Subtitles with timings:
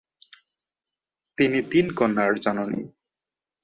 [1.37, 2.81] তিনি তিন কন্যার জননী।